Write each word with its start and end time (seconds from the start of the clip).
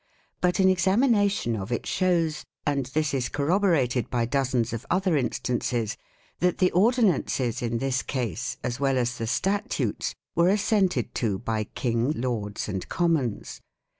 2 0.37 0.37
But 0.41 0.57
an 0.59 0.67
examination 0.67 1.55
of 1.55 1.71
it 1.71 1.85
shows 1.85 2.43
and 2.65 2.87
this 2.87 3.13
is 3.13 3.29
corroborated 3.29 4.09
by 4.09 4.25
dozens 4.25 4.73
of 4.73 4.83
other 4.89 5.15
instances 5.15 5.95
that 6.39 6.57
the 6.57 6.71
ordinances 6.71 7.61
in 7.61 7.77
this 7.77 8.01
case, 8.01 8.57
as 8.63 8.79
well 8.79 8.97
as 8.97 9.19
the 9.19 9.27
statutes, 9.27 10.15
were 10.33 10.49
assented 10.49 11.13
to 11.13 11.37
by 11.37 11.65
King, 11.65 12.13
Lords, 12.19 12.67
and 12.67 12.89
Com 12.89 13.13
mons. 13.13 13.61